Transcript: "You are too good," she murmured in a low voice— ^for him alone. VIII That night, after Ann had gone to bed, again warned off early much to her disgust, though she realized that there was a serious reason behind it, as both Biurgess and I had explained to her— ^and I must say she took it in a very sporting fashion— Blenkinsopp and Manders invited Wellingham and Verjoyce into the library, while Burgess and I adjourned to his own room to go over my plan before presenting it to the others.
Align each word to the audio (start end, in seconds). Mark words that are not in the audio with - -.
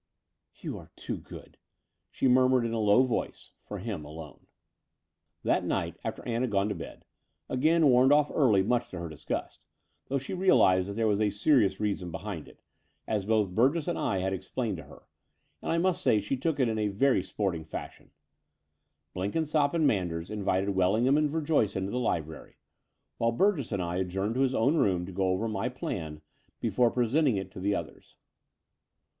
"You 0.55 0.79
are 0.79 0.89
too 0.95 1.17
good," 1.19 1.59
she 2.09 2.27
murmured 2.27 2.65
in 2.65 2.73
a 2.73 2.79
low 2.79 3.03
voice— 3.03 3.51
^for 3.69 3.79
him 3.79 4.03
alone. 4.03 4.47
VIII 4.47 5.37
That 5.51 5.63
night, 5.63 5.95
after 6.03 6.27
Ann 6.27 6.41
had 6.41 6.49
gone 6.49 6.69
to 6.69 6.73
bed, 6.73 7.05
again 7.47 7.85
warned 7.85 8.11
off 8.11 8.31
early 8.33 8.63
much 8.63 8.89
to 8.89 8.97
her 8.99 9.09
disgust, 9.09 9.67
though 10.07 10.17
she 10.17 10.33
realized 10.33 10.89
that 10.89 10.93
there 10.93 11.05
was 11.07 11.21
a 11.21 11.29
serious 11.29 11.79
reason 11.79 12.09
behind 12.09 12.47
it, 12.47 12.63
as 13.07 13.27
both 13.27 13.53
Biurgess 13.53 13.87
and 13.87 13.95
I 13.99 14.17
had 14.21 14.33
explained 14.33 14.77
to 14.77 14.85
her— 14.85 15.03
^and 15.63 15.69
I 15.69 15.77
must 15.77 16.01
say 16.01 16.19
she 16.19 16.35
took 16.35 16.59
it 16.59 16.67
in 16.67 16.79
a 16.79 16.87
very 16.87 17.21
sporting 17.21 17.63
fashion— 17.63 18.09
Blenkinsopp 19.15 19.75
and 19.75 19.85
Manders 19.85 20.31
invited 20.31 20.69
Wellingham 20.73 21.15
and 21.15 21.29
Verjoyce 21.29 21.75
into 21.75 21.91
the 21.91 21.99
library, 21.99 22.55
while 23.19 23.31
Burgess 23.31 23.71
and 23.71 23.83
I 23.83 23.97
adjourned 23.97 24.33
to 24.33 24.41
his 24.41 24.55
own 24.55 24.77
room 24.77 25.05
to 25.05 25.11
go 25.11 25.29
over 25.29 25.47
my 25.47 25.69
plan 25.69 26.23
before 26.59 26.89
presenting 26.89 27.37
it 27.37 27.51
to 27.51 27.59
the 27.59 27.75
others. 27.75 28.15